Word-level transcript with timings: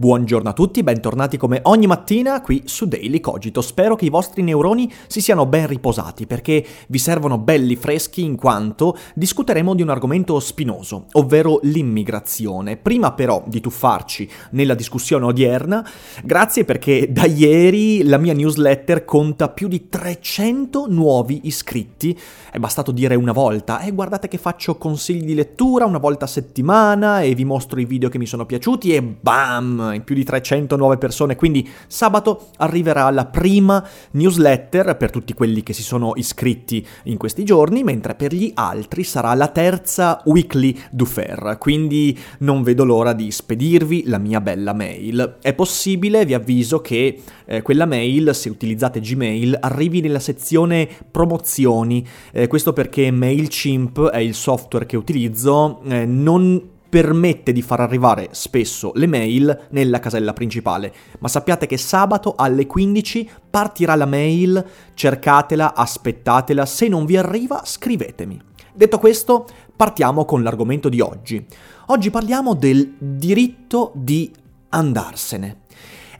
Buongiorno 0.00 0.48
a 0.48 0.52
tutti, 0.52 0.84
bentornati 0.84 1.36
come 1.36 1.58
ogni 1.64 1.88
mattina 1.88 2.40
qui 2.40 2.62
su 2.66 2.86
Daily 2.86 3.18
Cogito. 3.18 3.60
Spero 3.60 3.96
che 3.96 4.04
i 4.04 4.10
vostri 4.10 4.42
neuroni 4.42 4.88
si 5.08 5.20
siano 5.20 5.44
ben 5.44 5.66
riposati 5.66 6.24
perché 6.24 6.64
vi 6.86 6.98
servono 6.98 7.36
belli 7.36 7.74
freschi 7.74 8.22
in 8.22 8.36
quanto 8.36 8.96
discuteremo 9.14 9.74
di 9.74 9.82
un 9.82 9.88
argomento 9.88 10.38
spinoso, 10.38 11.06
ovvero 11.14 11.58
l'immigrazione. 11.64 12.76
Prima 12.76 13.10
però 13.10 13.42
di 13.44 13.58
tuffarci 13.58 14.30
nella 14.50 14.74
discussione 14.74 15.24
odierna, 15.24 15.84
grazie 16.22 16.64
perché 16.64 17.10
da 17.10 17.26
ieri 17.26 18.04
la 18.04 18.18
mia 18.18 18.34
newsletter 18.34 19.04
conta 19.04 19.48
più 19.48 19.66
di 19.66 19.88
300 19.88 20.86
nuovi 20.88 21.40
iscritti. 21.48 22.16
È 22.52 22.58
bastato 22.60 22.92
dire 22.92 23.16
una 23.16 23.32
volta, 23.32 23.80
e 23.80 23.88
eh, 23.88 23.90
guardate 23.90 24.28
che 24.28 24.38
faccio 24.38 24.76
consigli 24.76 25.24
di 25.24 25.34
lettura 25.34 25.86
una 25.86 25.98
volta 25.98 26.26
a 26.26 26.28
settimana 26.28 27.22
e 27.22 27.34
vi 27.34 27.44
mostro 27.44 27.80
i 27.80 27.84
video 27.84 28.08
che 28.08 28.18
mi 28.18 28.26
sono 28.26 28.46
piaciuti 28.46 28.94
e 28.94 29.02
bam! 29.02 29.86
In 29.92 30.04
più 30.04 30.14
di 30.14 30.24
300 30.24 30.76
nuove 30.76 30.98
persone, 30.98 31.36
quindi 31.36 31.68
sabato 31.86 32.48
arriverà 32.58 33.10
la 33.10 33.26
prima 33.26 33.86
newsletter 34.12 34.96
per 34.96 35.10
tutti 35.10 35.34
quelli 35.34 35.62
che 35.62 35.72
si 35.72 35.82
sono 35.82 36.12
iscritti 36.16 36.86
in 37.04 37.16
questi 37.16 37.44
giorni, 37.44 37.84
mentre 37.84 38.14
per 38.14 38.32
gli 38.32 38.50
altri 38.54 39.04
sarà 39.04 39.34
la 39.34 39.48
terza 39.48 40.20
weekly 40.24 40.76
du 40.90 41.04
Fer, 41.04 41.56
quindi 41.58 42.18
non 42.38 42.62
vedo 42.62 42.84
l'ora 42.84 43.12
di 43.12 43.30
spedirvi 43.30 44.04
la 44.06 44.18
mia 44.18 44.40
bella 44.40 44.72
mail. 44.72 45.36
È 45.40 45.54
possibile, 45.54 46.24
vi 46.24 46.34
avviso, 46.34 46.80
che 46.80 47.20
eh, 47.44 47.62
quella 47.62 47.86
mail, 47.86 48.34
se 48.34 48.48
utilizzate 48.48 49.00
Gmail, 49.00 49.56
arrivi 49.60 50.00
nella 50.00 50.18
sezione 50.18 50.88
promozioni, 51.10 52.06
eh, 52.32 52.46
questo 52.46 52.72
perché 52.72 53.10
MailChimp 53.10 54.08
è 54.10 54.18
il 54.18 54.34
software 54.34 54.86
che 54.86 54.96
utilizzo, 54.96 55.80
eh, 55.88 56.04
non 56.04 56.76
permette 56.88 57.52
di 57.52 57.62
far 57.62 57.80
arrivare 57.80 58.28
spesso 58.32 58.92
le 58.94 59.06
mail 59.06 59.66
nella 59.70 60.00
casella 60.00 60.32
principale, 60.32 60.92
ma 61.18 61.28
sappiate 61.28 61.66
che 61.66 61.76
sabato 61.76 62.34
alle 62.36 62.66
15 62.66 63.30
partirà 63.50 63.94
la 63.94 64.06
mail, 64.06 64.64
cercatela, 64.94 65.74
aspettatela, 65.74 66.64
se 66.64 66.88
non 66.88 67.04
vi 67.04 67.16
arriva 67.16 67.62
scrivetemi. 67.64 68.40
Detto 68.72 68.98
questo, 68.98 69.46
partiamo 69.76 70.24
con 70.24 70.42
l'argomento 70.42 70.88
di 70.88 71.00
oggi. 71.00 71.44
Oggi 71.86 72.10
parliamo 72.10 72.54
del 72.54 72.94
diritto 72.98 73.92
di 73.94 74.32
andarsene 74.70 75.66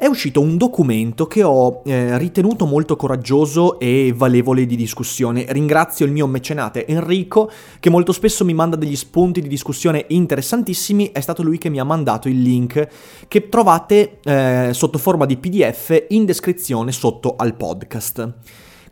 è 0.01 0.07
uscito 0.07 0.41
un 0.41 0.57
documento 0.57 1.27
che 1.27 1.43
ho 1.43 1.83
eh, 1.85 2.17
ritenuto 2.19 2.67
molto 2.67 2.95
coraggioso 2.95 3.81
e 3.81 4.15
valevole 4.15 4.65
di 4.65 4.77
discussione. 4.77 5.45
Ringrazio 5.49 6.07
il 6.07 6.13
mio 6.13 6.29
mecenate 6.29 6.87
Enrico 6.87 7.51
che 7.81 7.91
molto 7.91 8.13
spesso 8.13 8.45
mi 8.45 8.55
manda 8.55 8.77
degli 8.77 8.95
spunti 8.95 9.43
di 9.43 9.49
discussione 9.49 10.05
interessantissimi, 10.07 11.11
è 11.11 11.19
stato 11.19 11.43
lui 11.43 11.59
che 11.59 11.69
mi 11.69 11.81
ha 11.81 11.85
mandato 11.85 12.29
il 12.29 12.41
link 12.41 12.87
che 13.27 13.49
trovate 13.49 14.21
eh, 14.23 14.71
sotto 14.73 14.99
forma 14.99 15.27
di 15.27 15.37
PDF 15.37 16.05
in 16.11 16.25
descrizione 16.25 16.93
sotto 16.93 17.35
al 17.37 17.57
podcast. 17.57 18.35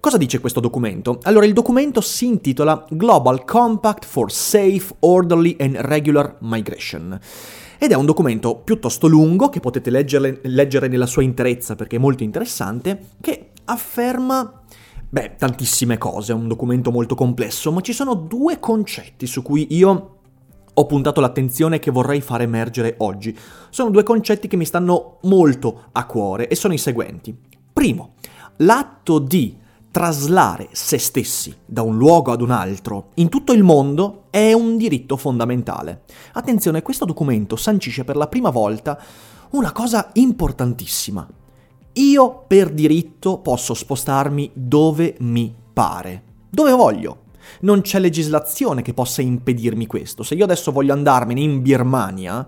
Cosa 0.00 0.16
dice 0.16 0.40
questo 0.40 0.58
documento? 0.58 1.20
Allora, 1.22 1.46
il 1.46 1.52
documento 1.52 2.00
si 2.00 2.26
intitola 2.26 2.84
Global 2.90 3.44
Compact 3.44 4.04
for 4.04 4.32
Safe, 4.32 4.92
Orderly 4.98 5.54
and 5.60 5.76
Regular 5.76 6.34
Migration 6.40 7.20
ed 7.78 7.90
è 7.90 7.94
un 7.94 8.06
documento 8.06 8.56
piuttosto 8.56 9.06
lungo 9.06 9.48
che 9.48 9.60
potete 9.60 9.90
leggere, 9.90 10.40
leggere 10.44 10.88
nella 10.88 11.06
sua 11.06 11.22
interezza 11.22 11.74
perché 11.74 11.96
è 11.96 12.00
molto 12.00 12.22
interessante, 12.22 13.08
che 13.20 13.50
afferma 13.64 14.62
Beh, 15.08 15.36
tantissime 15.36 15.98
cose, 15.98 16.32
è 16.32 16.34
un 16.34 16.48
documento 16.48 16.90
molto 16.90 17.14
complesso, 17.14 17.70
ma 17.70 17.80
ci 17.80 17.92
sono 17.92 18.14
due 18.14 18.58
concetti 18.58 19.26
su 19.26 19.40
cui 19.40 19.68
io 19.70 20.16
ho 20.74 20.86
puntato 20.86 21.20
l'attenzione 21.20 21.78
che 21.78 21.90
vorrei 21.90 22.20
far 22.20 22.42
emergere 22.42 22.96
oggi. 22.98 23.34
Sono 23.70 23.90
due 23.90 24.02
concetti 24.02 24.48
che 24.48 24.56
mi 24.56 24.66
stanno 24.66 25.18
molto 25.22 25.84
a 25.92 26.04
cuore 26.06 26.48
e 26.48 26.54
sono 26.54 26.74
i 26.74 26.78
seguenti. 26.78 27.34
Primo, 27.72 28.14
l'atto 28.56 29.18
di 29.20 29.56
traslare 29.96 30.68
se 30.72 30.98
stessi 30.98 31.56
da 31.64 31.80
un 31.80 31.96
luogo 31.96 32.30
ad 32.30 32.42
un 32.42 32.50
altro 32.50 33.12
in 33.14 33.30
tutto 33.30 33.54
il 33.54 33.62
mondo 33.62 34.24
è 34.28 34.52
un 34.52 34.76
diritto 34.76 35.16
fondamentale. 35.16 36.02
Attenzione, 36.34 36.82
questo 36.82 37.06
documento 37.06 37.56
sancisce 37.56 38.04
per 38.04 38.14
la 38.14 38.26
prima 38.26 38.50
volta 38.50 39.02
una 39.52 39.72
cosa 39.72 40.10
importantissima. 40.12 41.26
Io 41.94 42.44
per 42.46 42.72
diritto 42.72 43.38
posso 43.38 43.72
spostarmi 43.72 44.50
dove 44.52 45.16
mi 45.20 45.54
pare, 45.72 46.24
dove 46.50 46.72
voglio. 46.72 47.22
Non 47.60 47.80
c'è 47.80 47.98
legislazione 47.98 48.82
che 48.82 48.92
possa 48.92 49.22
impedirmi 49.22 49.86
questo. 49.86 50.22
Se 50.22 50.34
io 50.34 50.44
adesso 50.44 50.72
voglio 50.72 50.92
andarmene 50.92 51.40
in 51.40 51.62
Birmania, 51.62 52.46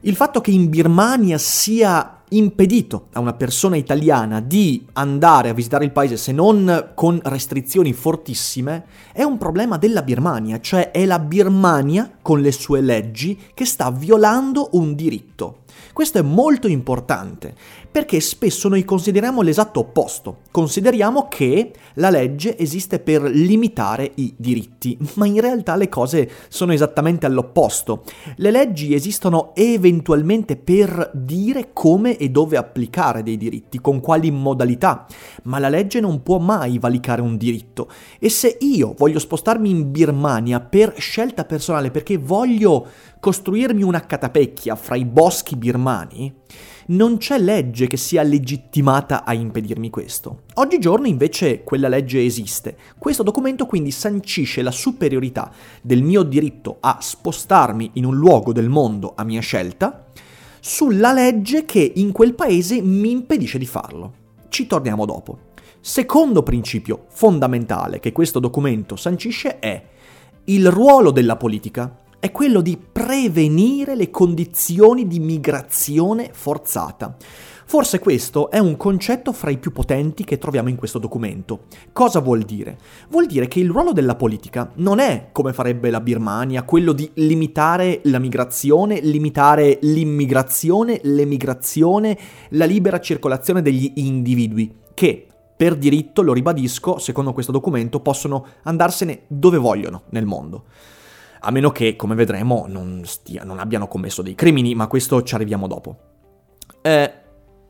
il 0.00 0.16
fatto 0.16 0.40
che 0.40 0.50
in 0.50 0.68
Birmania 0.68 1.38
sia 1.38 2.15
impedito 2.30 3.06
a 3.12 3.20
una 3.20 3.34
persona 3.34 3.76
italiana 3.76 4.40
di 4.40 4.84
andare 4.94 5.48
a 5.48 5.54
visitare 5.54 5.84
il 5.84 5.92
paese 5.92 6.16
se 6.16 6.32
non 6.32 6.92
con 6.94 7.20
restrizioni 7.22 7.92
fortissime 7.92 8.84
è 9.12 9.22
un 9.22 9.38
problema 9.38 9.78
della 9.78 10.02
Birmania, 10.02 10.60
cioè 10.60 10.90
è 10.90 11.04
la 11.04 11.18
Birmania 11.18 12.10
con 12.20 12.40
le 12.40 12.52
sue 12.52 12.80
leggi 12.80 13.38
che 13.54 13.64
sta 13.64 13.90
violando 13.90 14.70
un 14.72 14.94
diritto. 14.94 15.64
Questo 15.92 16.18
è 16.18 16.22
molto 16.22 16.68
importante 16.68 17.54
perché 17.90 18.20
spesso 18.20 18.68
noi 18.68 18.84
consideriamo 18.84 19.40
l'esatto 19.40 19.80
opposto. 19.80 20.40
Consideriamo 20.50 21.28
che 21.28 21.72
la 21.94 22.10
legge 22.10 22.58
esiste 22.58 22.98
per 22.98 23.22
limitare 23.22 24.12
i 24.16 24.34
diritti, 24.36 24.98
ma 25.14 25.26
in 25.26 25.40
realtà 25.40 25.76
le 25.76 25.88
cose 25.88 26.30
sono 26.48 26.74
esattamente 26.74 27.24
all'opposto. 27.24 28.04
Le 28.36 28.50
leggi 28.50 28.94
esistono 28.94 29.52
eventualmente 29.54 30.56
per 30.56 31.10
dire 31.14 31.70
come 31.72 32.18
e 32.18 32.28
dove 32.28 32.58
applicare 32.58 33.22
dei 33.22 33.38
diritti, 33.38 33.80
con 33.80 34.00
quali 34.00 34.30
modalità, 34.30 35.06
ma 35.44 35.58
la 35.58 35.70
legge 35.70 36.00
non 36.00 36.22
può 36.22 36.38
mai 36.38 36.78
valicare 36.78 37.22
un 37.22 37.38
diritto. 37.38 37.88
E 38.18 38.28
se 38.28 38.58
io 38.60 38.94
voglio 38.96 39.18
spostarmi 39.18 39.70
in 39.70 39.90
Birmania 39.90 40.60
per 40.60 40.92
scelta 40.98 41.44
personale 41.46 41.90
perché 41.90 42.18
voglio 42.18 42.86
costruirmi 43.26 43.82
una 43.82 44.06
catapecchia 44.06 44.76
fra 44.76 44.94
i 44.94 45.04
boschi 45.04 45.56
birmani, 45.56 46.32
non 46.90 47.16
c'è 47.16 47.40
legge 47.40 47.88
che 47.88 47.96
sia 47.96 48.22
legittimata 48.22 49.24
a 49.24 49.34
impedirmi 49.34 49.90
questo. 49.90 50.42
Oggigiorno 50.54 51.08
invece 51.08 51.64
quella 51.64 51.88
legge 51.88 52.24
esiste. 52.24 52.76
Questo 52.96 53.24
documento 53.24 53.66
quindi 53.66 53.90
sancisce 53.90 54.62
la 54.62 54.70
superiorità 54.70 55.50
del 55.82 56.04
mio 56.04 56.22
diritto 56.22 56.76
a 56.78 56.98
spostarmi 57.00 57.90
in 57.94 58.04
un 58.04 58.14
luogo 58.14 58.52
del 58.52 58.68
mondo 58.68 59.14
a 59.16 59.24
mia 59.24 59.40
scelta 59.40 60.06
sulla 60.60 61.12
legge 61.12 61.64
che 61.64 61.94
in 61.96 62.12
quel 62.12 62.34
paese 62.34 62.80
mi 62.80 63.10
impedisce 63.10 63.58
di 63.58 63.66
farlo. 63.66 64.12
Ci 64.48 64.68
torniamo 64.68 65.04
dopo. 65.04 65.38
Secondo 65.80 66.44
principio 66.44 67.06
fondamentale 67.08 67.98
che 67.98 68.12
questo 68.12 68.38
documento 68.38 68.94
sancisce 68.94 69.58
è 69.58 69.84
il 70.44 70.70
ruolo 70.70 71.10
della 71.10 71.34
politica 71.34 72.04
è 72.26 72.32
quello 72.32 72.60
di 72.60 72.76
prevenire 72.76 73.94
le 73.94 74.10
condizioni 74.10 75.06
di 75.06 75.20
migrazione 75.20 76.30
forzata. 76.32 77.16
Forse 77.68 77.98
questo 77.98 78.50
è 78.50 78.58
un 78.58 78.76
concetto 78.76 79.32
fra 79.32 79.50
i 79.50 79.58
più 79.58 79.72
potenti 79.72 80.24
che 80.24 80.38
troviamo 80.38 80.68
in 80.68 80.76
questo 80.76 80.98
documento. 80.98 81.64
Cosa 81.92 82.20
vuol 82.20 82.42
dire? 82.42 82.78
Vuol 83.08 83.26
dire 83.26 83.46
che 83.48 83.60
il 83.60 83.70
ruolo 83.70 83.92
della 83.92 84.16
politica 84.16 84.70
non 84.76 84.98
è, 84.98 85.28
come 85.32 85.52
farebbe 85.52 85.90
la 85.90 86.00
Birmania, 86.00 86.64
quello 86.64 86.92
di 86.92 87.08
limitare 87.14 88.00
la 88.04 88.18
migrazione, 88.18 89.00
limitare 89.00 89.78
l'immigrazione, 89.82 91.00
l'emigrazione, 91.02 92.18
la 92.50 92.64
libera 92.64 93.00
circolazione 93.00 93.62
degli 93.62 93.92
individui, 93.96 94.72
che 94.94 95.26
per 95.56 95.76
diritto, 95.76 96.22
lo 96.22 96.32
ribadisco, 96.32 96.98
secondo 96.98 97.32
questo 97.32 97.52
documento, 97.52 98.00
possono 98.00 98.46
andarsene 98.64 99.22
dove 99.28 99.58
vogliono 99.58 100.02
nel 100.10 100.26
mondo. 100.26 100.64
A 101.40 101.50
meno 101.50 101.70
che, 101.70 101.96
come 101.96 102.14
vedremo, 102.14 102.66
non, 102.68 103.02
stia, 103.04 103.44
non 103.44 103.58
abbiano 103.58 103.88
commesso 103.88 104.22
dei 104.22 104.34
crimini, 104.34 104.74
ma 104.74 104.86
questo 104.86 105.22
ci 105.22 105.34
arriviamo 105.34 105.66
dopo. 105.66 105.96
Eh, 106.82 107.12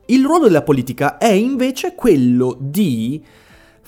il 0.07 0.25
ruolo 0.25 0.45
della 0.45 0.63
politica 0.63 1.17
è 1.17 1.31
invece 1.31 1.95
quello 1.95 2.55
di 2.59 3.23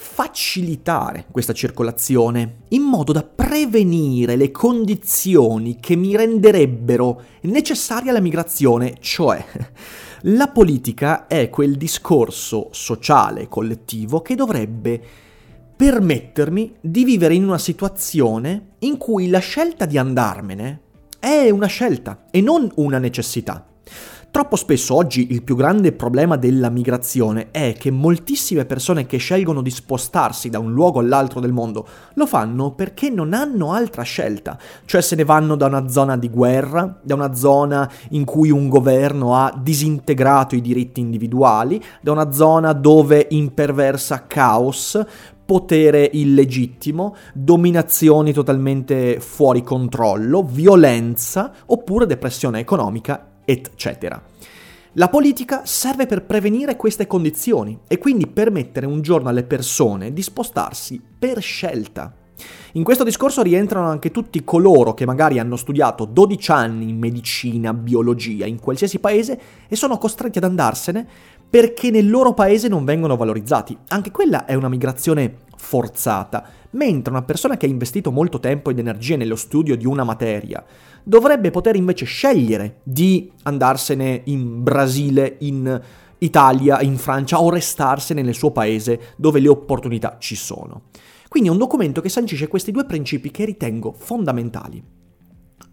facilitare 0.02 1.26
questa 1.30 1.52
circolazione 1.52 2.60
in 2.70 2.84
modo 2.84 3.12
da 3.12 3.22
prevenire 3.22 4.38
le 4.38 4.50
condizioni 4.50 5.78
che 5.80 5.98
mi 5.98 6.16
renderebbero 6.16 7.22
necessaria 7.42 8.14
la 8.14 8.22
migrazione, 8.22 8.96
cioè 9.02 9.46
la 10.24 10.48
politica 10.48 11.28
è 11.28 11.50
quel 11.50 11.76
discorso 11.76 12.70
sociale 12.72 13.50
collettivo 13.50 14.22
che 14.22 14.36
dovrebbe 14.36 15.02
permettermi 15.80 16.76
di 16.82 17.06
vivere 17.06 17.36
in 17.36 17.46
una 17.46 17.58
situazione 17.58 18.72
in 18.80 18.98
cui 18.98 19.30
la 19.30 19.40
scelta 19.40 19.86
di 19.86 19.98
andarmene 19.98 20.82
è 21.18 21.50
una 21.52 21.68
scelta 21.68 22.26
e 22.32 22.42
non 22.42 22.70
una 22.76 22.98
necessità. 22.98 23.66
Troppo 24.30 24.58
spesso 24.58 24.94
oggi 24.94 25.32
il 25.32 25.42
più 25.42 25.56
grande 25.56 25.94
problema 25.94 26.36
della 26.36 26.70
migrazione 26.70 27.48
è 27.52 27.76
che 27.80 27.92
moltissime 27.92 28.66
persone 28.66 29.06
che 29.06 29.18
scelgono 29.18 29.62
di 29.62 29.72
spostarsi 29.72 30.50
da 30.50 30.60
un 30.60 30.74
luogo 30.74 31.00
all'altro 31.00 31.40
del 31.40 31.54
mondo 31.54 31.88
lo 32.16 32.28
fanno 32.28 32.74
perché 32.74 33.10
non 33.10 33.34
hanno 33.34 33.72
altra 33.72 34.04
scelta, 34.04 34.60
cioè 34.84 35.00
se 35.00 35.16
ne 35.16 35.24
vanno 35.24 35.56
da 35.56 35.68
una 35.68 35.88
zona 35.88 36.18
di 36.18 36.30
guerra, 36.30 37.00
da 37.02 37.16
una 37.16 37.34
zona 37.34 37.90
in 38.10 38.26
cui 38.26 38.52
un 38.52 38.68
governo 38.68 39.34
ha 39.34 39.58
disintegrato 39.58 40.56
i 40.56 40.62
diritti 40.62 41.00
individuali, 41.00 41.82
da 42.02 42.12
una 42.12 42.34
zona 42.34 42.74
dove 42.74 43.28
imperversa 43.30 44.28
caos, 44.28 45.02
potere 45.50 46.08
illegittimo, 46.14 47.16
dominazioni 47.34 48.34
totalmente 48.34 49.20
fuori 49.20 49.64
controllo, 49.64 50.44
violenza 50.44 51.52
oppure 51.66 52.06
depressione 52.06 52.60
economica 52.60 53.38
eccetera. 53.44 54.22
La 54.94 55.10
politica 55.10 55.66
serve 55.66 56.06
per 56.06 56.24
prevenire 56.24 56.76
queste 56.76 57.08
condizioni 57.08 57.80
e 57.88 57.98
quindi 57.98 58.28
permettere 58.28 58.86
un 58.86 59.02
giorno 59.02 59.30
alle 59.30 59.44
persone 59.44 60.14
di 60.14 60.22
spostarsi 60.22 61.02
per 61.18 61.42
scelta. 61.42 62.14
In 62.74 62.84
questo 62.84 63.04
discorso 63.04 63.42
rientrano 63.42 63.88
anche 63.88 64.12
tutti 64.12 64.44
coloro 64.44 64.94
che 64.94 65.06
magari 65.06 65.40
hanno 65.40 65.56
studiato 65.56 66.06
12 66.06 66.52
anni 66.52 66.90
in 66.90 66.98
medicina, 66.98 67.74
biologia, 67.74 68.46
in 68.46 68.60
qualsiasi 68.60 69.00
paese 69.00 69.40
e 69.68 69.76
sono 69.76 69.98
costretti 69.98 70.38
ad 70.38 70.44
andarsene 70.44 71.08
perché 71.50 71.90
nel 71.90 72.10
loro 72.10 72.34
paese 72.34 72.68
non 72.68 72.86
vengono 72.86 73.16
valorizzati. 73.16 73.78
Anche 73.88 74.12
quella 74.12 74.46
è 74.46 74.54
una 74.54 74.70
migrazione 74.70 75.48
forzata, 75.58 76.46
mentre 76.72 77.12
una 77.12 77.24
persona 77.24 77.58
che 77.58 77.66
ha 77.66 77.70
investito 77.70 78.12
molto 78.12 78.40
tempo 78.40 78.70
ed 78.70 78.80
energie 78.80 79.18
nello 79.18 79.36
studio 79.36 79.76
di 79.76 79.86
una 79.86 80.04
materia 80.04 80.64
dovrebbe 81.04 81.50
poter 81.50 81.76
invece 81.76 82.06
scegliere 82.06 82.82
di 82.84 83.32
andarsene 83.44 84.22
in 84.26 84.62
Brasile, 84.62 85.38
in 85.40 85.82
Italia, 86.20 86.82
in 86.82 86.98
Francia 86.98 87.42
o 87.42 87.50
restarsene 87.50 88.22
nel 88.22 88.36
suo 88.36 88.52
paese 88.52 89.14
dove 89.16 89.40
le 89.40 89.50
opportunità 89.50 90.18
ci 90.20 90.36
sono. 90.36 90.84
Quindi 91.30 91.50
è 91.50 91.52
un 91.52 91.60
documento 91.60 92.02
che 92.02 92.10
sancisce 92.10 92.48
questi 92.48 92.72
due 92.72 92.86
principi 92.86 93.30
che 93.30 93.46
ritengo 93.46 93.94
fondamentali. 93.94 94.84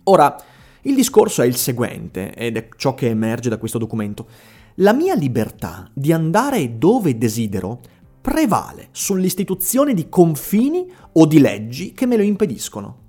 Ora, 0.05 0.37
il 0.83 0.95
discorso 0.95 1.41
è 1.41 1.47
il 1.47 1.57
seguente, 1.57 2.35
ed 2.35 2.59
è 2.59 2.69
ciò 2.77 2.95
che 2.95 3.09
emerge 3.09 3.49
da 3.49 3.57
questo 3.57 3.79
documento. 3.79 4.29
La 4.77 4.93
mia 4.93 5.15
libertà 5.15 5.91
di 5.95 6.13
andare 6.13 6.77
dove 6.77 7.17
desidero 7.17 7.81
prevale 8.21 8.89
sull'istituzione 8.91 9.95
di 9.95 10.09
confini 10.11 10.89
o 11.13 11.27
di 11.27 11.41
leggi 11.41 11.93
che 11.93 12.05
me 12.05 12.17
lo 12.17 12.23
impediscono. 12.23 13.05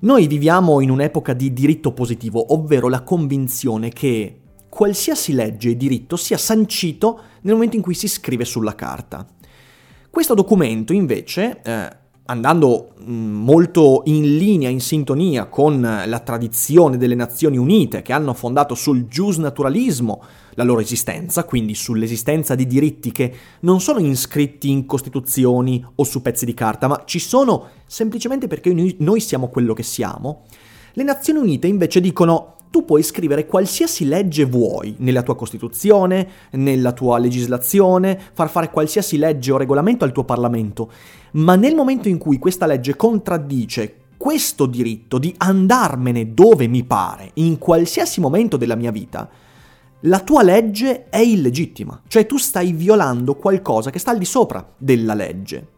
Noi 0.00 0.26
viviamo 0.26 0.80
in 0.80 0.90
un'epoca 0.90 1.32
di 1.32 1.52
diritto 1.52 1.92
positivo, 1.92 2.52
ovvero 2.52 2.88
la 2.88 3.02
convinzione 3.02 3.88
che 3.88 4.40
qualsiasi 4.68 5.32
legge 5.32 5.70
e 5.70 5.76
diritto 5.76 6.16
sia 6.16 6.36
sancito 6.36 7.20
nel 7.40 7.54
momento 7.54 7.76
in 7.76 7.82
cui 7.82 7.94
si 7.94 8.06
scrive 8.08 8.44
sulla 8.44 8.74
carta. 8.74 9.26
Questo 10.10 10.34
documento 10.34 10.92
invece, 10.92 11.60
eh, 11.62 11.96
andando 12.24 12.94
mm, 13.02 13.34
molto 13.34 14.02
in 14.06 14.36
linea, 14.36 14.68
in 14.68 14.80
sintonia 14.80 15.46
con 15.46 15.80
la 15.80 16.18
tradizione 16.20 16.96
delle 16.96 17.14
Nazioni 17.14 17.56
Unite 17.56 18.02
che 18.02 18.12
hanno 18.12 18.34
fondato 18.34 18.74
sul 18.74 19.06
giusnaturalismo 19.06 20.22
la 20.54 20.64
loro 20.64 20.80
esistenza, 20.80 21.44
quindi 21.44 21.74
sull'esistenza 21.74 22.54
di 22.54 22.66
diritti 22.66 23.12
che 23.12 23.32
non 23.60 23.80
sono 23.80 24.00
iscritti 24.00 24.70
in 24.70 24.86
costituzioni 24.86 25.84
o 25.94 26.04
su 26.04 26.20
pezzi 26.20 26.44
di 26.44 26.54
carta, 26.54 26.88
ma 26.88 27.02
ci 27.04 27.20
sono 27.20 27.68
semplicemente 27.86 28.48
perché 28.48 28.74
noi 28.98 29.20
siamo 29.20 29.48
quello 29.48 29.72
che 29.72 29.84
siamo, 29.84 30.42
le 30.94 31.04
Nazioni 31.04 31.38
Unite 31.38 31.68
invece 31.68 32.00
dicono 32.00 32.56
tu 32.70 32.84
puoi 32.84 33.02
scrivere 33.02 33.46
qualsiasi 33.46 34.06
legge 34.06 34.44
vuoi 34.44 34.94
nella 34.98 35.22
tua 35.22 35.36
Costituzione, 35.36 36.28
nella 36.52 36.92
tua 36.92 37.18
legislazione, 37.18 38.18
far 38.32 38.50
fare 38.50 38.70
qualsiasi 38.70 39.16
legge 39.16 39.52
o 39.52 39.56
regolamento 39.56 40.04
al 40.04 40.12
tuo 40.12 40.24
Parlamento, 40.24 40.90
ma 41.32 41.56
nel 41.56 41.74
momento 41.74 42.08
in 42.08 42.18
cui 42.18 42.38
questa 42.38 42.66
legge 42.66 42.96
contraddice 42.96 43.96
questo 44.16 44.66
diritto 44.66 45.18
di 45.18 45.32
andarmene 45.36 46.34
dove 46.34 46.66
mi 46.66 46.84
pare, 46.84 47.30
in 47.34 47.56
qualsiasi 47.58 48.20
momento 48.20 48.56
della 48.56 48.74
mia 48.74 48.90
vita, 48.90 49.28
la 50.02 50.20
tua 50.20 50.42
legge 50.42 51.08
è 51.08 51.18
illegittima, 51.18 52.02
cioè 52.06 52.26
tu 52.26 52.36
stai 52.36 52.72
violando 52.72 53.34
qualcosa 53.36 53.90
che 53.90 53.98
sta 53.98 54.10
al 54.10 54.18
di 54.18 54.24
sopra 54.24 54.74
della 54.76 55.14
legge. 55.14 55.68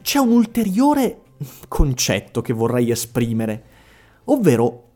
C'è 0.00 0.18
un 0.18 0.30
ulteriore 0.30 1.22
concetto 1.66 2.40
che 2.40 2.52
vorrei 2.52 2.90
esprimere, 2.90 3.64
ovvero 4.24 4.87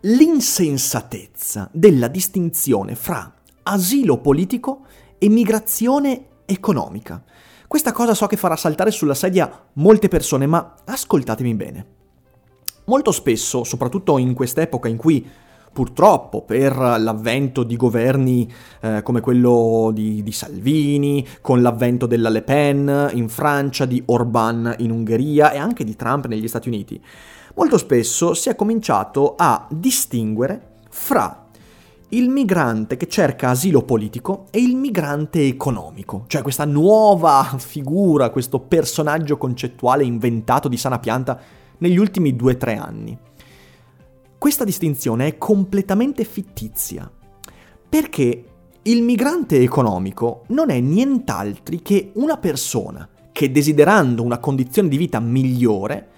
l'insensatezza 0.00 1.68
della 1.72 2.08
distinzione 2.08 2.94
fra 2.94 3.32
asilo 3.64 4.18
politico 4.18 4.82
e 5.18 5.28
migrazione 5.28 6.26
economica. 6.44 7.22
Questa 7.66 7.92
cosa 7.92 8.14
so 8.14 8.26
che 8.26 8.36
farà 8.36 8.56
saltare 8.56 8.90
sulla 8.90 9.14
sedia 9.14 9.50
molte 9.74 10.08
persone, 10.08 10.46
ma 10.46 10.74
ascoltatemi 10.84 11.54
bene. 11.54 11.86
Molto 12.84 13.12
spesso, 13.12 13.64
soprattutto 13.64 14.16
in 14.16 14.32
quest'epoca 14.32 14.88
in 14.88 14.96
cui 14.96 15.28
purtroppo 15.70 16.42
per 16.42 16.76
l'avvento 16.76 17.62
di 17.62 17.76
governi 17.76 18.50
eh, 18.80 19.02
come 19.02 19.20
quello 19.20 19.90
di, 19.92 20.22
di, 20.22 20.32
Salvini, 20.32 21.26
con 21.42 21.60
l'avvento 21.60 22.06
della 22.06 22.30
Le 22.30 22.42
Pen 22.42 23.10
in 23.12 23.28
Francia, 23.28 23.84
di 23.84 24.02
Orban 24.06 24.76
in 24.78 24.90
Ungheria 24.90 25.52
e 25.52 25.58
anche 25.58 25.84
di 25.84 25.94
Trump 25.94 26.26
negli 26.26 26.48
Stati 26.48 26.68
Uniti, 26.68 27.00
molto 27.54 27.78
spesso 27.78 28.34
si 28.34 28.48
è 28.48 28.56
cominciato 28.56 29.34
a 29.36 29.66
distinguere 29.70 30.76
fra 30.88 31.46
il 32.10 32.30
migrante 32.30 32.96
che 32.96 33.06
cerca 33.06 33.50
asilo 33.50 33.82
politico 33.82 34.46
e 34.50 34.60
il 34.60 34.76
migrante 34.76 35.46
economico, 35.46 36.24
cioè 36.26 36.40
questa 36.40 36.64
nuova 36.64 37.56
figura, 37.58 38.30
questo 38.30 38.60
personaggio 38.60 39.36
concettuale 39.36 40.04
inventato 40.04 40.68
di 40.68 40.78
sana 40.78 40.98
pianta 40.98 41.38
negli 41.78 41.98
ultimi 41.98 42.34
due 42.34 42.54
o 42.54 42.56
tre 42.56 42.76
anni. 42.76 43.18
Questa 44.38 44.64
distinzione 44.64 45.26
è 45.26 45.36
completamente 45.36 46.24
fittizia, 46.24 47.10
perché 47.88 48.44
il 48.82 49.02
migrante 49.02 49.60
economico 49.60 50.44
non 50.48 50.70
è 50.70 50.80
nient'altri 50.80 51.82
che 51.82 52.12
una 52.14 52.38
persona 52.38 53.06
che 53.32 53.52
desiderando 53.52 54.22
una 54.22 54.38
condizione 54.38 54.88
di 54.88 54.96
vita 54.96 55.20
migliore 55.20 56.08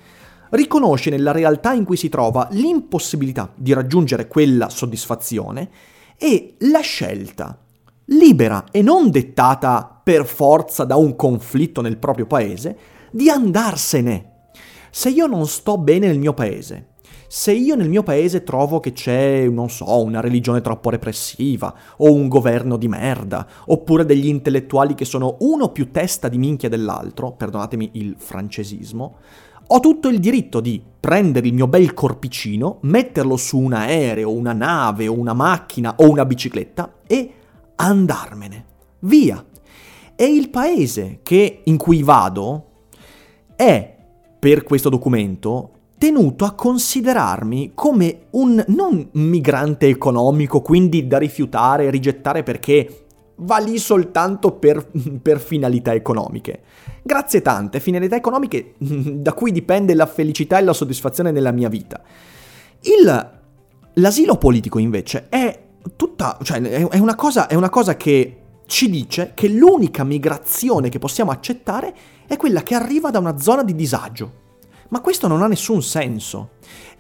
riconosce 0.50 1.10
nella 1.10 1.32
realtà 1.32 1.72
in 1.72 1.84
cui 1.84 1.96
si 1.96 2.08
trova 2.08 2.48
l'impossibilità 2.52 3.52
di 3.54 3.72
raggiungere 3.72 4.28
quella 4.28 4.68
soddisfazione 4.68 5.68
e 6.16 6.54
la 6.60 6.80
scelta 6.80 7.58
libera 8.06 8.66
e 8.70 8.82
non 8.82 9.10
dettata 9.10 10.00
per 10.02 10.26
forza 10.26 10.84
da 10.84 10.96
un 10.96 11.14
conflitto 11.16 11.80
nel 11.80 11.98
proprio 11.98 12.26
paese 12.26 12.76
di 13.10 13.28
andarsene. 13.28 14.48
Se 14.90 15.08
io 15.08 15.26
non 15.26 15.46
sto 15.46 15.78
bene 15.78 16.08
nel 16.08 16.18
mio 16.18 16.34
paese, 16.34 16.88
se 17.28 17.52
io 17.52 17.76
nel 17.76 17.88
mio 17.88 18.02
paese 18.02 18.42
trovo 18.42 18.80
che 18.80 18.92
c'è, 18.92 19.46
non 19.48 19.70
so, 19.70 20.02
una 20.02 20.20
religione 20.20 20.60
troppo 20.60 20.90
repressiva, 20.90 21.72
o 21.98 22.12
un 22.12 22.26
governo 22.26 22.76
di 22.76 22.88
merda, 22.88 23.46
oppure 23.66 24.04
degli 24.04 24.26
intellettuali 24.26 24.94
che 24.94 25.04
sono 25.04 25.36
uno 25.40 25.68
più 25.70 25.92
testa 25.92 26.28
di 26.28 26.38
minchia 26.38 26.68
dell'altro, 26.68 27.30
perdonatemi 27.30 27.90
il 27.92 28.16
francesismo, 28.18 29.18
ho 29.72 29.78
tutto 29.78 30.08
il 30.08 30.18
diritto 30.18 30.58
di 30.60 30.82
prendere 30.98 31.46
il 31.46 31.54
mio 31.54 31.68
bel 31.68 31.94
corpicino, 31.94 32.78
metterlo 32.82 33.36
su 33.36 33.56
un 33.58 33.72
aereo, 33.72 34.32
una 34.32 34.52
nave, 34.52 35.06
una 35.06 35.32
macchina 35.32 35.94
o 35.96 36.10
una 36.10 36.24
bicicletta 36.24 36.94
e 37.06 37.32
andarmene. 37.76 38.64
Via. 39.00 39.44
E 40.16 40.24
il 40.24 40.50
paese 40.50 41.20
che, 41.22 41.60
in 41.64 41.76
cui 41.76 42.02
vado 42.02 42.64
è, 43.54 43.96
per 44.40 44.64
questo 44.64 44.88
documento, 44.88 45.70
tenuto 45.96 46.44
a 46.44 46.52
considerarmi 46.52 47.70
come 47.74 48.22
un 48.30 48.62
non 48.68 49.08
migrante 49.12 49.86
economico, 49.86 50.62
quindi 50.62 51.06
da 51.06 51.18
rifiutare 51.18 51.90
rigettare 51.90 52.42
perché 52.42 53.06
va 53.40 53.58
lì 53.58 53.78
soltanto 53.78 54.52
per, 54.52 54.86
per 55.22 55.40
finalità 55.40 55.92
economiche. 55.92 56.62
Grazie 57.02 57.42
tante, 57.42 57.80
finalità 57.80 58.16
economiche 58.16 58.74
da 58.78 59.32
cui 59.32 59.52
dipende 59.52 59.94
la 59.94 60.06
felicità 60.06 60.58
e 60.58 60.62
la 60.62 60.72
soddisfazione 60.72 61.30
nella 61.30 61.52
mia 61.52 61.68
vita. 61.68 62.00
Il, 62.82 63.30
l'asilo 63.94 64.36
politico 64.36 64.78
invece 64.78 65.28
è 65.28 65.58
tutta, 65.96 66.38
cioè 66.42 66.60
è 66.60 66.98
una, 66.98 67.14
cosa, 67.14 67.46
è 67.46 67.54
una 67.54 67.70
cosa 67.70 67.96
che 67.96 68.36
ci 68.66 68.88
dice 68.88 69.32
che 69.34 69.48
l'unica 69.48 70.04
migrazione 70.04 70.88
che 70.88 70.98
possiamo 70.98 71.30
accettare 71.30 71.94
è 72.26 72.36
quella 72.36 72.62
che 72.62 72.74
arriva 72.74 73.10
da 73.10 73.18
una 73.18 73.38
zona 73.38 73.64
di 73.64 73.74
disagio. 73.74 74.38
Ma 74.90 75.00
questo 75.00 75.26
non 75.26 75.42
ha 75.42 75.46
nessun 75.46 75.82
senso 75.82 76.50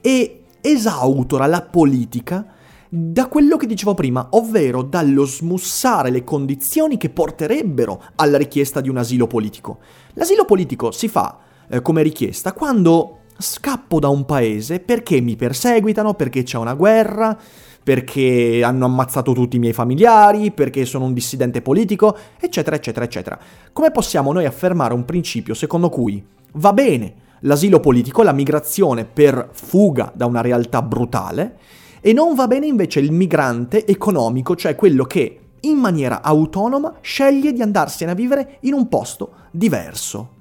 e 0.00 0.44
esautora 0.60 1.46
la 1.46 1.62
politica 1.62 2.46
da 2.92 3.28
quello 3.28 3.56
che 3.56 3.66
dicevo 3.66 3.94
prima, 3.94 4.26
ovvero 4.30 4.82
dallo 4.82 5.24
smussare 5.24 6.10
le 6.10 6.24
condizioni 6.24 6.96
che 6.96 7.08
porterebbero 7.08 8.02
alla 8.16 8.36
richiesta 8.36 8.80
di 8.80 8.88
un 8.88 8.96
asilo 8.96 9.28
politico. 9.28 9.78
L'asilo 10.14 10.44
politico 10.44 10.90
si 10.90 11.06
fa 11.06 11.38
eh, 11.68 11.82
come 11.82 12.02
richiesta 12.02 12.52
quando 12.52 13.18
scappo 13.38 14.00
da 14.00 14.08
un 14.08 14.24
paese 14.24 14.80
perché 14.80 15.20
mi 15.20 15.36
perseguitano, 15.36 16.14
perché 16.14 16.42
c'è 16.42 16.58
una 16.58 16.74
guerra, 16.74 17.38
perché 17.82 18.60
hanno 18.64 18.86
ammazzato 18.86 19.32
tutti 19.34 19.54
i 19.54 19.60
miei 19.60 19.72
familiari, 19.72 20.50
perché 20.50 20.84
sono 20.84 21.04
un 21.04 21.12
dissidente 21.12 21.62
politico, 21.62 22.16
eccetera, 22.40 22.74
eccetera, 22.74 23.04
eccetera. 23.04 23.38
Come 23.72 23.92
possiamo 23.92 24.32
noi 24.32 24.46
affermare 24.46 24.94
un 24.94 25.04
principio 25.04 25.54
secondo 25.54 25.90
cui 25.90 26.22
va 26.54 26.72
bene 26.72 27.14
l'asilo 27.42 27.78
politico, 27.78 28.24
la 28.24 28.32
migrazione 28.32 29.04
per 29.04 29.48
fuga 29.52 30.10
da 30.12 30.26
una 30.26 30.40
realtà 30.40 30.82
brutale, 30.82 31.56
e 32.00 32.12
non 32.12 32.34
va 32.34 32.46
bene 32.46 32.66
invece 32.66 33.00
il 33.00 33.12
migrante 33.12 33.86
economico, 33.86 34.56
cioè 34.56 34.74
quello 34.74 35.04
che 35.04 35.38
in 35.60 35.76
maniera 35.76 36.22
autonoma 36.22 36.96
sceglie 37.00 37.52
di 37.52 37.62
andarsene 37.62 38.10
a 38.10 38.14
vivere 38.14 38.58
in 38.60 38.72
un 38.72 38.88
posto 38.88 39.32
diverso. 39.50 40.38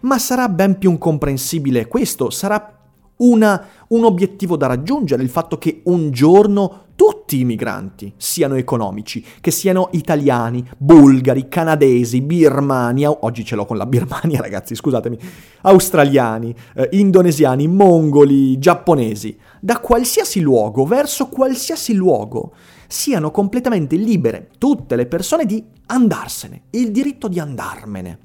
Ma 0.00 0.18
sarà 0.18 0.48
ben 0.48 0.78
più 0.78 0.90
incomprensibile 0.90 1.88
questo, 1.88 2.30
sarà 2.30 2.77
una, 3.18 3.66
un 3.88 4.04
obiettivo 4.04 4.56
da 4.56 4.66
raggiungere, 4.66 5.22
il 5.22 5.28
fatto 5.28 5.58
che 5.58 5.82
un 5.84 6.10
giorno 6.10 6.86
tutti 6.98 7.38
i 7.38 7.44
migranti 7.44 8.12
siano 8.16 8.56
economici, 8.56 9.24
che 9.40 9.52
siano 9.52 9.88
italiani, 9.92 10.68
bulgari, 10.76 11.48
canadesi, 11.48 12.20
birmani, 12.20 13.06
oggi 13.06 13.44
ce 13.44 13.54
l'ho 13.54 13.66
con 13.66 13.76
la 13.76 13.86
Birmania 13.86 14.40
ragazzi, 14.42 14.74
scusatemi, 14.74 15.16
australiani, 15.62 16.52
eh, 16.74 16.88
indonesiani, 16.92 17.68
mongoli, 17.68 18.58
giapponesi, 18.58 19.38
da 19.60 19.78
qualsiasi 19.78 20.40
luogo, 20.40 20.84
verso 20.84 21.28
qualsiasi 21.28 21.94
luogo, 21.94 22.52
siano 22.88 23.30
completamente 23.30 23.94
libere 23.94 24.48
tutte 24.58 24.96
le 24.96 25.06
persone 25.06 25.44
di 25.44 25.62
andarsene, 25.86 26.62
il 26.70 26.90
diritto 26.90 27.28
di 27.28 27.38
andarmene. 27.38 28.18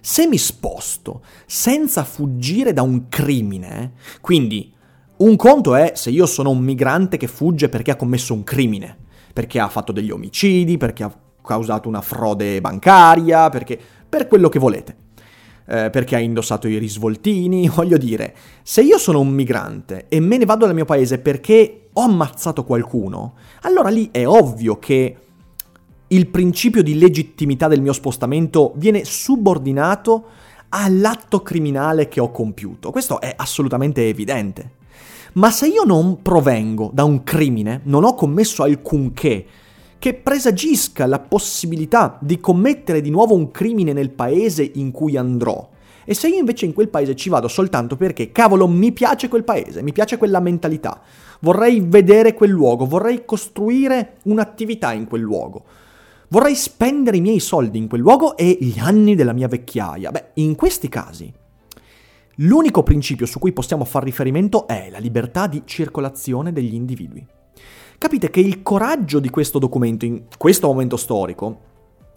Se 0.00 0.26
mi 0.26 0.38
sposto 0.38 1.22
senza 1.46 2.04
fuggire 2.04 2.72
da 2.72 2.82
un 2.82 3.08
crimine, 3.08 3.92
quindi 4.20 4.72
un 5.18 5.34
conto 5.36 5.74
è 5.74 5.92
se 5.94 6.10
io 6.10 6.26
sono 6.26 6.50
un 6.50 6.60
migrante 6.60 7.16
che 7.16 7.26
fugge 7.26 7.68
perché 7.68 7.90
ha 7.90 7.96
commesso 7.96 8.34
un 8.34 8.44
crimine, 8.44 8.96
perché 9.32 9.58
ha 9.58 9.68
fatto 9.68 9.90
degli 9.90 10.10
omicidi, 10.10 10.76
perché 10.76 11.02
ha 11.02 11.12
causato 11.42 11.88
una 11.88 12.00
frode 12.00 12.60
bancaria, 12.60 13.48
perché 13.48 13.78
per 14.08 14.28
quello 14.28 14.48
che 14.48 14.58
volete. 14.58 15.06
Eh, 15.70 15.90
perché 15.90 16.16
ha 16.16 16.18
indossato 16.18 16.66
i 16.66 16.78
risvoltini, 16.78 17.68
voglio 17.74 17.98
dire, 17.98 18.34
se 18.62 18.80
io 18.80 18.96
sono 18.96 19.20
un 19.20 19.28
migrante 19.28 20.06
e 20.08 20.18
me 20.18 20.38
ne 20.38 20.46
vado 20.46 20.64
dal 20.64 20.74
mio 20.74 20.86
paese 20.86 21.18
perché 21.18 21.88
ho 21.92 22.02
ammazzato 22.02 22.64
qualcuno, 22.64 23.34
allora 23.62 23.90
lì 23.90 24.08
è 24.10 24.26
ovvio 24.26 24.78
che 24.78 25.16
il 26.08 26.28
principio 26.28 26.82
di 26.82 26.98
legittimità 26.98 27.68
del 27.68 27.82
mio 27.82 27.92
spostamento 27.92 28.72
viene 28.76 29.04
subordinato 29.04 30.24
all'atto 30.70 31.42
criminale 31.42 32.08
che 32.08 32.20
ho 32.20 32.30
compiuto. 32.30 32.90
Questo 32.90 33.20
è 33.20 33.32
assolutamente 33.36 34.08
evidente. 34.08 34.76
Ma 35.34 35.50
se 35.50 35.66
io 35.66 35.84
non 35.84 36.22
provengo 36.22 36.90
da 36.92 37.04
un 37.04 37.22
crimine, 37.22 37.80
non 37.84 38.04
ho 38.04 38.14
commesso 38.14 38.62
alcunché 38.62 39.46
che 39.98 40.14
presagisca 40.14 41.06
la 41.06 41.18
possibilità 41.18 42.18
di 42.20 42.38
commettere 42.40 43.00
di 43.00 43.10
nuovo 43.10 43.34
un 43.34 43.50
crimine 43.50 43.92
nel 43.92 44.10
paese 44.10 44.70
in 44.74 44.90
cui 44.90 45.16
andrò, 45.16 45.68
e 46.04 46.14
se 46.14 46.28
io 46.28 46.38
invece 46.38 46.64
in 46.64 46.72
quel 46.72 46.88
paese 46.88 47.14
ci 47.14 47.28
vado 47.28 47.48
soltanto 47.48 47.94
perché, 47.96 48.32
cavolo, 48.32 48.66
mi 48.66 48.92
piace 48.92 49.28
quel 49.28 49.44
paese, 49.44 49.82
mi 49.82 49.92
piace 49.92 50.16
quella 50.16 50.40
mentalità, 50.40 51.02
vorrei 51.40 51.80
vedere 51.80 52.32
quel 52.32 52.48
luogo, 52.48 52.86
vorrei 52.86 53.26
costruire 53.26 54.16
un'attività 54.22 54.94
in 54.94 55.06
quel 55.06 55.20
luogo, 55.20 55.64
Vorrei 56.30 56.54
spendere 56.54 57.16
i 57.16 57.22
miei 57.22 57.40
soldi 57.40 57.78
in 57.78 57.88
quel 57.88 58.02
luogo 58.02 58.36
e 58.36 58.58
gli 58.60 58.78
anni 58.78 59.14
della 59.14 59.32
mia 59.32 59.48
vecchiaia. 59.48 60.10
Beh, 60.10 60.30
in 60.34 60.56
questi 60.56 60.90
casi, 60.90 61.32
l'unico 62.36 62.82
principio 62.82 63.24
su 63.24 63.38
cui 63.38 63.52
possiamo 63.52 63.86
far 63.86 64.02
riferimento 64.02 64.66
è 64.66 64.88
la 64.90 64.98
libertà 64.98 65.46
di 65.46 65.62
circolazione 65.64 66.52
degli 66.52 66.74
individui. 66.74 67.26
Capite 67.96 68.28
che 68.28 68.40
il 68.40 68.62
coraggio 68.62 69.20
di 69.20 69.30
questo 69.30 69.58
documento, 69.58 70.04
in 70.04 70.24
questo 70.36 70.66
momento 70.66 70.98
storico, 70.98 71.60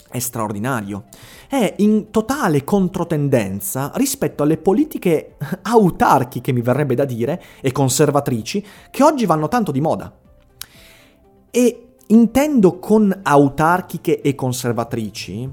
è 0.09 0.19
straordinario. 0.19 1.05
È 1.47 1.75
in 1.77 2.11
totale 2.11 2.65
controtendenza 2.65 3.93
rispetto 3.95 4.43
alle 4.43 4.57
politiche 4.57 5.37
autarchiche, 5.63 6.51
mi 6.51 6.61
verrebbe 6.61 6.95
da 6.95 7.05
dire, 7.05 7.41
e 7.61 7.71
conservatrici, 7.71 8.63
che 8.91 9.03
oggi 9.03 9.25
vanno 9.25 9.47
tanto 9.47 9.71
di 9.71 9.79
moda. 9.79 10.13
E 11.49 11.90
Intendo 12.11 12.77
con 12.77 13.21
autarchiche 13.23 14.19
e 14.19 14.35
conservatrici 14.35 15.49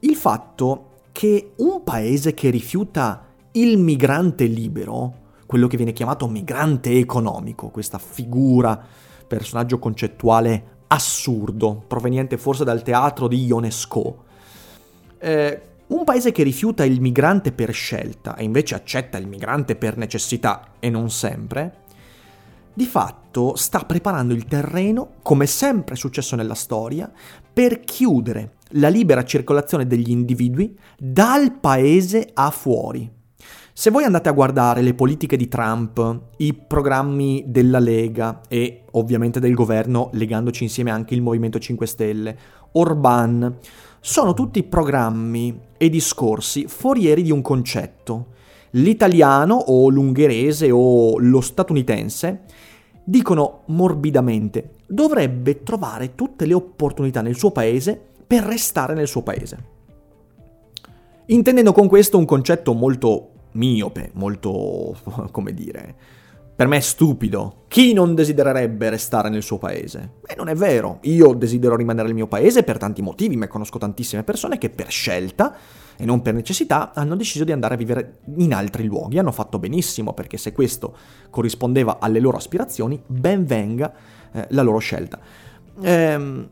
il 0.00 0.14
fatto 0.14 0.90
che 1.10 1.54
un 1.56 1.82
paese 1.82 2.32
che 2.32 2.48
rifiuta 2.50 3.26
il 3.52 3.76
migrante 3.76 4.44
libero, 4.44 5.14
quello 5.46 5.66
che 5.66 5.76
viene 5.76 5.92
chiamato 5.92 6.28
migrante 6.28 6.96
economico, 6.96 7.70
questa 7.70 7.98
figura, 7.98 8.80
personaggio 9.26 9.80
concettuale 9.80 10.76
assurdo, 10.86 11.82
proveniente 11.88 12.38
forse 12.38 12.62
dal 12.62 12.82
teatro 12.82 13.26
di 13.26 13.44
Ionesco, 13.44 14.24
eh, 15.18 15.62
un 15.88 16.04
paese 16.04 16.30
che 16.30 16.44
rifiuta 16.44 16.84
il 16.84 17.00
migrante 17.00 17.50
per 17.50 17.72
scelta 17.72 18.36
e 18.36 18.44
invece 18.44 18.76
accetta 18.76 19.18
il 19.18 19.26
migrante 19.26 19.74
per 19.74 19.96
necessità 19.96 20.74
e 20.78 20.88
non 20.88 21.10
sempre, 21.10 21.86
di 22.78 22.86
fatto 22.86 23.56
sta 23.56 23.80
preparando 23.80 24.34
il 24.34 24.44
terreno, 24.44 25.14
come 25.22 25.46
sempre 25.46 25.96
è 25.96 25.98
successo 25.98 26.36
nella 26.36 26.54
storia, 26.54 27.10
per 27.52 27.80
chiudere 27.80 28.52
la 28.72 28.86
libera 28.86 29.24
circolazione 29.24 29.84
degli 29.84 30.10
individui 30.10 30.78
dal 30.96 31.58
paese 31.58 32.30
a 32.32 32.50
fuori. 32.50 33.10
Se 33.72 33.90
voi 33.90 34.04
andate 34.04 34.28
a 34.28 34.32
guardare 34.32 34.82
le 34.82 34.94
politiche 34.94 35.36
di 35.36 35.48
Trump, 35.48 36.20
i 36.36 36.54
programmi 36.54 37.46
della 37.48 37.80
Lega 37.80 38.42
e 38.46 38.84
ovviamente 38.92 39.40
del 39.40 39.54
governo, 39.54 40.10
legandoci 40.12 40.62
insieme 40.62 40.92
anche 40.92 41.14
il 41.14 41.22
Movimento 41.22 41.58
5 41.58 41.84
Stelle, 41.84 42.38
Orban, 42.72 43.58
sono 43.98 44.34
tutti 44.34 44.62
programmi 44.62 45.62
e 45.76 45.88
discorsi 45.88 46.66
forieri 46.68 47.22
di 47.22 47.32
un 47.32 47.42
concetto. 47.42 48.36
L'italiano 48.72 49.56
o 49.56 49.88
l'ungherese 49.88 50.70
o 50.70 51.18
lo 51.18 51.40
statunitense 51.40 52.42
dicono 53.08 53.62
morbidamente, 53.66 54.74
dovrebbe 54.86 55.62
trovare 55.62 56.14
tutte 56.14 56.44
le 56.44 56.52
opportunità 56.52 57.22
nel 57.22 57.36
suo 57.36 57.50
paese 57.50 57.98
per 58.26 58.42
restare 58.42 58.92
nel 58.92 59.08
suo 59.08 59.22
paese. 59.22 59.76
Intendendo 61.26 61.72
con 61.72 61.88
questo 61.88 62.18
un 62.18 62.26
concetto 62.26 62.74
molto 62.74 63.30
miope, 63.52 64.10
molto, 64.14 64.94
come 65.32 65.54
dire, 65.54 65.94
per 66.54 66.66
me 66.66 66.82
stupido. 66.82 67.64
Chi 67.68 67.94
non 67.94 68.14
desidererebbe 68.14 68.90
restare 68.90 69.30
nel 69.30 69.42
suo 69.42 69.56
paese? 69.56 70.16
Beh, 70.20 70.34
non 70.36 70.48
è 70.48 70.54
vero. 70.54 70.98
Io 71.02 71.32
desidero 71.32 71.76
rimanere 71.76 72.08
nel 72.08 72.16
mio 72.16 72.26
paese 72.26 72.62
per 72.62 72.76
tanti 72.76 73.00
motivi, 73.00 73.36
ma 73.36 73.48
conosco 73.48 73.78
tantissime 73.78 74.22
persone 74.22 74.58
che 74.58 74.68
per 74.68 74.90
scelta 74.90 75.56
e 76.00 76.04
non 76.04 76.22
per 76.22 76.32
necessità, 76.32 76.92
hanno 76.94 77.16
deciso 77.16 77.42
di 77.42 77.50
andare 77.50 77.74
a 77.74 77.76
vivere 77.76 78.20
in 78.36 78.54
altri 78.54 78.86
luoghi. 78.86 79.18
Hanno 79.18 79.32
fatto 79.32 79.58
benissimo 79.58 80.12
perché 80.12 80.36
se 80.36 80.52
questo 80.52 80.96
corrispondeva 81.28 81.98
alle 81.98 82.20
loro 82.20 82.36
aspirazioni, 82.36 83.02
ben 83.04 83.44
venga 83.44 83.92
eh, 84.30 84.46
la 84.50 84.62
loro 84.62 84.78
scelta. 84.78 85.18
Ehm, 85.80 86.48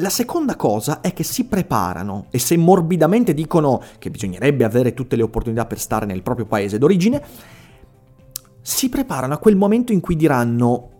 la 0.00 0.10
seconda 0.10 0.56
cosa 0.56 1.00
è 1.00 1.12
che 1.12 1.22
si 1.22 1.46
preparano 1.46 2.26
e 2.30 2.40
se 2.40 2.56
morbidamente 2.56 3.32
dicono 3.32 3.80
che 3.98 4.10
bisognerebbe 4.10 4.64
avere 4.64 4.92
tutte 4.92 5.14
le 5.14 5.22
opportunità 5.22 5.64
per 5.64 5.78
stare 5.78 6.04
nel 6.04 6.22
proprio 6.22 6.46
paese 6.46 6.78
d'origine, 6.78 7.22
si 8.60 8.88
preparano 8.88 9.34
a 9.34 9.38
quel 9.38 9.56
momento 9.56 9.92
in 9.92 10.00
cui 10.00 10.16
diranno 10.16 10.90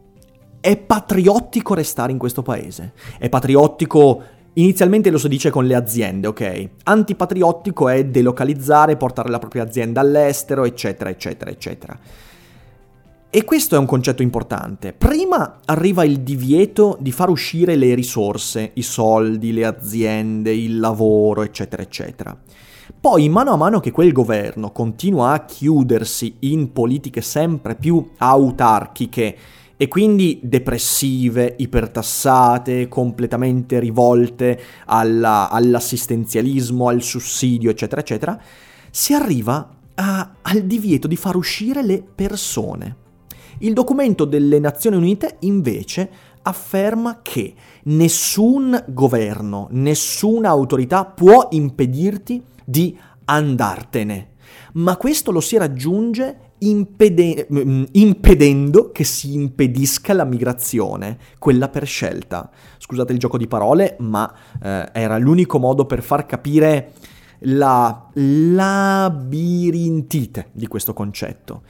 è 0.60 0.76
patriottico 0.76 1.74
restare 1.74 2.12
in 2.12 2.18
questo 2.18 2.42
paese, 2.42 2.92
è 3.18 3.28
patriottico 3.28 4.22
Inizialmente 4.58 5.10
lo 5.10 5.18
si 5.18 5.28
dice 5.28 5.50
con 5.50 5.66
le 5.66 5.76
aziende, 5.76 6.26
ok? 6.26 6.68
Antipatriottico 6.82 7.88
è 7.88 8.04
delocalizzare, 8.04 8.96
portare 8.96 9.30
la 9.30 9.38
propria 9.38 9.62
azienda 9.62 10.00
all'estero, 10.00 10.64
eccetera, 10.64 11.10
eccetera, 11.10 11.48
eccetera. 11.48 11.98
E 13.30 13.44
questo 13.44 13.76
è 13.76 13.78
un 13.78 13.86
concetto 13.86 14.22
importante. 14.22 14.92
Prima 14.92 15.60
arriva 15.64 16.02
il 16.02 16.20
divieto 16.22 16.96
di 16.98 17.12
far 17.12 17.28
uscire 17.28 17.76
le 17.76 17.94
risorse, 17.94 18.72
i 18.74 18.82
soldi, 18.82 19.52
le 19.52 19.64
aziende, 19.64 20.52
il 20.52 20.80
lavoro, 20.80 21.42
eccetera, 21.42 21.80
eccetera. 21.80 22.36
Poi, 23.00 23.28
mano 23.28 23.52
a 23.52 23.56
mano 23.56 23.78
che 23.78 23.92
quel 23.92 24.10
governo 24.10 24.72
continua 24.72 25.34
a 25.34 25.44
chiudersi 25.44 26.34
in 26.40 26.72
politiche 26.72 27.20
sempre 27.20 27.76
più 27.76 28.10
autarchiche 28.16 29.36
e 29.80 29.86
quindi 29.86 30.40
depressive, 30.42 31.54
ipertassate, 31.56 32.88
completamente 32.88 33.78
rivolte 33.78 34.60
alla, 34.86 35.48
all'assistenzialismo, 35.48 36.88
al 36.88 37.00
sussidio, 37.00 37.70
eccetera, 37.70 38.00
eccetera, 38.00 38.42
si 38.90 39.14
arriva 39.14 39.76
a, 39.94 40.32
al 40.42 40.62
divieto 40.62 41.06
di 41.06 41.14
far 41.14 41.36
uscire 41.36 41.84
le 41.84 42.02
persone. 42.02 42.96
Il 43.58 43.72
documento 43.72 44.24
delle 44.24 44.58
Nazioni 44.58 44.96
Unite 44.96 45.36
invece 45.40 46.10
afferma 46.42 47.20
che 47.22 47.54
nessun 47.84 48.84
governo, 48.88 49.68
nessuna 49.70 50.48
autorità 50.48 51.04
può 51.04 51.46
impedirti 51.52 52.42
di 52.64 52.98
andartene. 53.26 54.30
Ma 54.72 54.96
questo 54.96 55.30
lo 55.30 55.40
si 55.40 55.56
raggiunge 55.56 56.47
impede- 56.60 57.46
mm, 57.52 57.84
impedendo 57.92 58.90
che 58.90 59.04
si 59.04 59.34
impedisca 59.34 60.12
la 60.12 60.24
migrazione, 60.24 61.18
quella 61.38 61.68
per 61.68 61.86
scelta. 61.86 62.50
Scusate 62.78 63.12
il 63.12 63.18
gioco 63.18 63.38
di 63.38 63.46
parole, 63.46 63.96
ma 64.00 64.32
eh, 64.62 64.90
era 64.92 65.18
l'unico 65.18 65.58
modo 65.58 65.86
per 65.86 66.02
far 66.02 66.26
capire 66.26 66.92
la 67.40 68.08
labirintite 68.14 69.50
di 70.52 70.66
questo 70.66 70.92
concetto. 70.92 71.62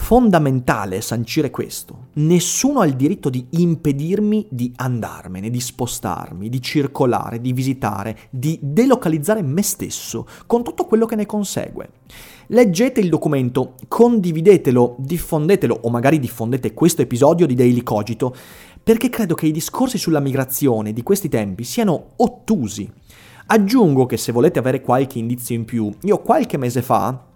Fondamentale 0.00 1.02
sancire 1.02 1.50
questo. 1.50 2.06
Nessuno 2.14 2.80
ha 2.80 2.86
il 2.86 2.94
diritto 2.96 3.28
di 3.28 3.44
impedirmi 3.50 4.46
di 4.48 4.72
andarmene, 4.74 5.50
di 5.50 5.60
spostarmi, 5.60 6.48
di 6.48 6.62
circolare, 6.62 7.42
di 7.42 7.52
visitare, 7.52 8.16
di 8.30 8.58
delocalizzare 8.62 9.42
me 9.42 9.60
stesso, 9.60 10.26
con 10.46 10.64
tutto 10.64 10.86
quello 10.86 11.04
che 11.04 11.16
ne 11.16 11.26
consegue. 11.26 11.90
Leggete 12.46 13.00
il 13.00 13.10
documento, 13.10 13.74
condividetelo, 13.86 14.96
diffondetelo 14.98 15.78
o 15.82 15.90
magari 15.90 16.18
diffondete 16.18 16.72
questo 16.72 17.02
episodio 17.02 17.44
di 17.44 17.54
Daily 17.54 17.82
Cogito, 17.82 18.34
perché 18.82 19.10
credo 19.10 19.34
che 19.34 19.44
i 19.44 19.52
discorsi 19.52 19.98
sulla 19.98 20.20
migrazione 20.20 20.94
di 20.94 21.02
questi 21.02 21.28
tempi 21.28 21.64
siano 21.64 22.12
ottusi. 22.16 22.90
Aggiungo 23.48 24.06
che 24.06 24.16
se 24.16 24.32
volete 24.32 24.58
avere 24.58 24.80
qualche 24.80 25.18
indizio 25.18 25.54
in 25.54 25.66
più, 25.66 25.92
io 26.02 26.18
qualche 26.20 26.56
mese 26.56 26.80
fa 26.80 27.26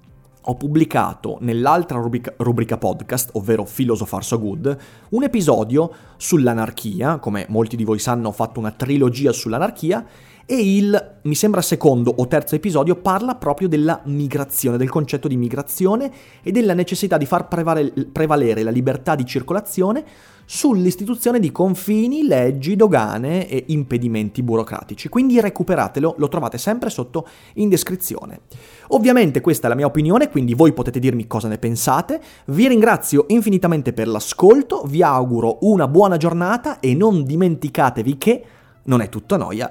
ho 0.44 0.54
pubblicato 0.56 1.38
nell'altra 1.40 1.98
rubrica, 1.98 2.34
rubrica, 2.38 2.76
podcast, 2.76 3.30
ovvero 3.34 3.64
Philosopher 3.64 4.24
So 4.24 4.38
Good, 4.40 4.76
un 5.10 5.22
episodio 5.22 5.92
sull'anarchia, 6.16 7.18
come 7.18 7.46
molti 7.48 7.76
di 7.76 7.84
voi 7.84 7.98
sanno 7.98 8.28
ho 8.28 8.32
fatto 8.32 8.58
una 8.58 8.72
trilogia 8.72 9.32
sull'anarchia, 9.32 10.04
e 10.52 10.76
il, 10.76 11.14
mi 11.22 11.34
sembra, 11.34 11.62
secondo 11.62 12.12
o 12.14 12.26
terzo 12.26 12.54
episodio 12.54 12.96
parla 12.96 13.36
proprio 13.36 13.68
della 13.68 14.02
migrazione, 14.04 14.76
del 14.76 14.90
concetto 14.90 15.26
di 15.26 15.38
migrazione 15.38 16.12
e 16.42 16.52
della 16.52 16.74
necessità 16.74 17.16
di 17.16 17.24
far 17.24 17.48
prevalere 17.48 18.62
la 18.62 18.70
libertà 18.70 19.14
di 19.14 19.24
circolazione 19.24 20.04
sull'istituzione 20.44 21.40
di 21.40 21.50
confini, 21.50 22.26
leggi, 22.26 22.76
dogane 22.76 23.48
e 23.48 23.64
impedimenti 23.68 24.42
burocratici. 24.42 25.08
Quindi 25.08 25.40
recuperatelo, 25.40 26.16
lo 26.18 26.28
trovate 26.28 26.58
sempre 26.58 26.90
sotto 26.90 27.26
in 27.54 27.70
descrizione. 27.70 28.40
Ovviamente 28.88 29.40
questa 29.40 29.68
è 29.68 29.70
la 29.70 29.76
mia 29.76 29.86
opinione, 29.86 30.28
quindi 30.28 30.52
voi 30.52 30.74
potete 30.74 30.98
dirmi 30.98 31.26
cosa 31.26 31.48
ne 31.48 31.56
pensate. 31.56 32.20
Vi 32.44 32.68
ringrazio 32.68 33.24
infinitamente 33.28 33.94
per 33.94 34.06
l'ascolto, 34.06 34.82
vi 34.84 35.02
auguro 35.02 35.60
una 35.62 35.88
buona 35.88 36.18
giornata 36.18 36.78
e 36.78 36.94
non 36.94 37.24
dimenticatevi 37.24 38.18
che 38.18 38.44
non 38.84 39.00
è 39.00 39.08
tutta 39.08 39.36
noia 39.36 39.70